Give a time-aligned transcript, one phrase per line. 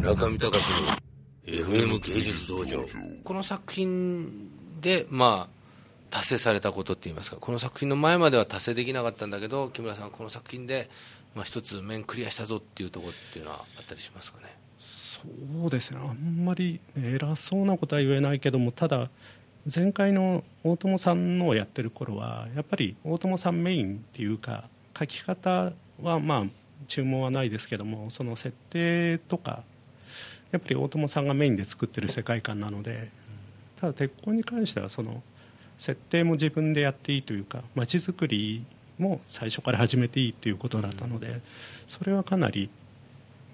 [0.00, 0.64] 中見隆
[1.46, 2.82] の FM 芸術道場。
[3.22, 4.48] この作品
[4.80, 7.36] でまあ達成されたことって言いますか。
[7.38, 10.88] この作品の前までは達成できなかったんだけど木村さんはこの作品で、
[11.34, 14.56] まあ、一つ面クリアしたぞっていうところっていうのはあったりしますかね。
[14.78, 15.20] そ
[15.66, 16.00] うですね。
[16.02, 19.10] あんまり偉そうなことは言えないけどもただ
[19.72, 24.64] 前回の大友さんのをやってる頃はやっぱり大友さんメインっていうか
[24.98, 25.72] 書き方
[26.02, 26.44] はまあ
[26.88, 29.62] 注文はないですけどもその設定とか
[30.52, 33.10] やっぱり大友さんがメインで作ってる世界観なので
[33.80, 35.22] ただ鉄鋼に関してはその
[35.78, 38.64] 設定も自分でやっていいというか街づくり
[38.98, 41.40] も最初から始めていいということだったので
[41.88, 42.68] それはかなり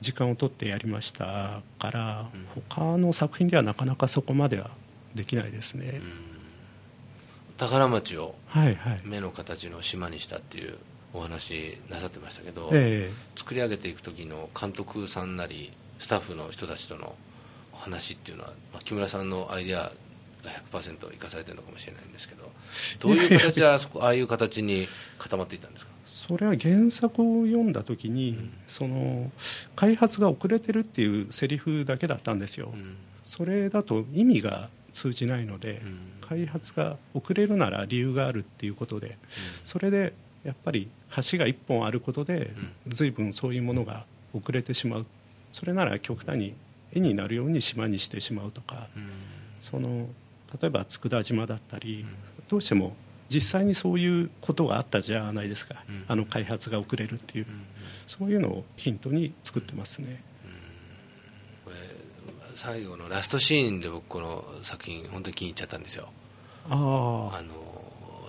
[0.00, 2.28] 時間を取ってやりましたから
[2.70, 4.70] 他の作品ではなかなかそこまでは
[5.14, 6.00] できないですね。
[7.56, 10.76] 宝町をはいはい目の形の島にしたっていう
[11.14, 17.14] お話なさってましたけど、え作り上げていく時の監督さんなりスタッフの人たちとの
[17.72, 19.92] お話っていうのは、まあ、木村さんのアイデアが
[20.72, 22.50] 100%生かされてるのかもしれないんですけど
[23.00, 24.86] どういう形であそこ ああいう形に
[25.18, 25.92] 固まっていったんですか？
[26.04, 29.30] それは原作を読んだ時に、その
[29.76, 32.96] 開発が遅れてるっていうセリフだけだったんですよ、うん。
[33.24, 35.98] それだと意味が通じないので、うん。
[36.28, 39.18] 開発が遅れるなら理由があるっていうことで、
[39.64, 42.52] それでやっぱり橋が1本あることで、
[42.88, 45.06] 随分そういうものが遅れてしまう
[45.56, 46.54] それなら極端に
[46.92, 49.08] 絵になるように島にしてしまうとか、うん。
[49.58, 50.06] その
[50.60, 52.04] 例えば佃島だったり、
[52.48, 52.94] どうしても
[53.30, 56.04] 実際にそういうことがあったじゃないですか、うん。
[56.08, 57.46] あの開発が遅れるっていう、
[58.06, 60.22] そういうのをヒントに作ってますね。
[62.54, 66.10] 最後のラストシーンで僕この作品本当に気に入っちゃったんですよ。
[66.68, 66.74] あ
[67.32, 67.65] ああの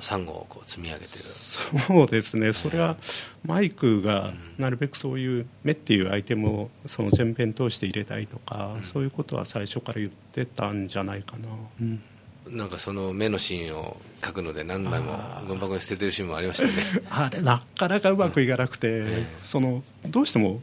[0.02, 1.08] サンゴをこう積み上げてる。
[1.10, 2.98] そうですね、それは
[3.46, 11.50] マイクがなるべくそういう目っていうアイテムをその前編通して入れたいとか、そういうことは最初から言ってたんじゃないかな、
[11.82, 12.02] うん。
[12.50, 16.84] なんかその目のシーンを描くので何枚もゴミ箱に捨ててるシーンもありましたよね。
[17.10, 19.28] あれ、なかなかうまくいかなくて、え。
[19.44, 20.62] そのどうしても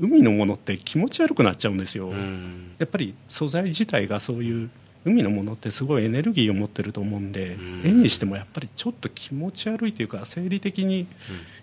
[0.00, 2.72] 海のものって気持ち悪くなっちゃうんですよ、うん。
[2.78, 4.70] やっぱり素材自体がそういう
[5.04, 7.82] 海のものってすごいエネルギーを持ってると思うんで、うん。
[7.84, 11.06] 絵にしてもやっぱりちょっと気持ち悪いというか生理的に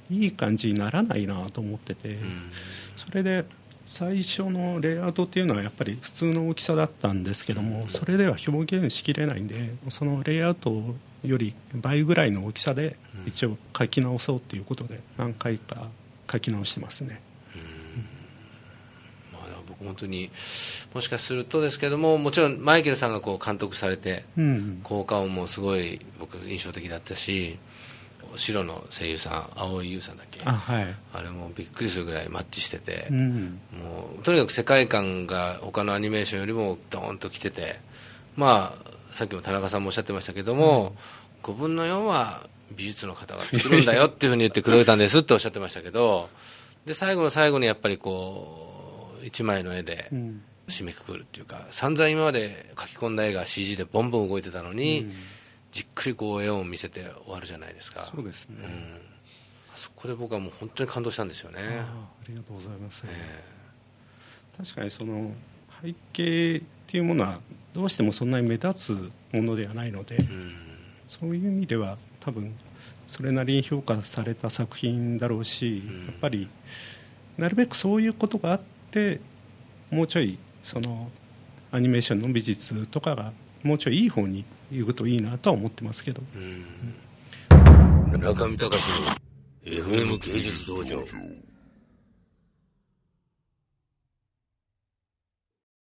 [0.09, 2.51] いい感じにならないなと思ってて、うん。
[2.95, 3.45] それで
[3.85, 15.89] 最初のレイアウトっていうのはやっぱり普通の大きさだったんですけどもそれでは表現しきれないんでそのレイアウトより倍ぐらいの大きさで一応書き直そうっていうことで何回か
[16.31, 17.21] 書き直してますね。
[19.71, 20.29] まあ、僕本当に
[20.93, 27.57] もしかするとですけどももちろんマイケルさんがこう監督されてうん効果音もすごい僕印象的だったし
[28.35, 30.41] 白の声優さん蒼井優さんだっけ？
[30.45, 37.79] あはい、あれもびっくりするぐらいマッチしてて、うんもうとにかく世界観が他のアニメーションよりもドーンときてて
[38.37, 40.95] まあさっきも田中さんもおっしゃってましたけども、
[41.43, 46.29] 5分の4は美術の方が作るんだよっていうふうに言ってくれたんですっておっしゃってましたけど
[46.85, 48.60] で最後の最後にやっぱりこう
[49.23, 50.43] 一枚の絵でうん。
[50.67, 55.13] 締めくくるっていうか散々今まで書き込んだ絵が CG でボンボン動いてたのに、うん。
[55.71, 58.09] じっくりこう絵を見せて終わるじゃないですか。
[58.13, 58.67] そうですね、うん、
[59.73, 63.43] あそこで僕はもう本当に感動したんですよね、ありがとうございます、え
[64.57, 65.31] 確かにその
[65.81, 67.39] 背景っていうものは
[67.73, 70.55] どうしてもそんなに目立つものではないので、えうん。
[71.07, 72.53] そういう意味では多分
[73.07, 76.05] それなりに評価された作品だろうし、うん。
[76.07, 76.49] やっぱり
[77.37, 78.55] なるべくそういうことがあ
[78.91, 79.21] って
[79.89, 81.09] もうちょいその
[81.71, 83.31] アニメーションの美術とかが
[83.63, 86.21] もうちょいいい方に行くといいなとは思ってますけど。
[86.35, 86.65] うん
[88.19, 89.07] 中見隆の
[89.63, 91.01] FM 芸術道場